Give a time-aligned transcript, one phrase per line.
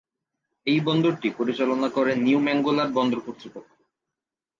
[0.67, 3.69] এই বন্দরটি পরিচালনা করে নিউ ম্যাঙ্গালোর বন্দর কর্তৃপক্ষ।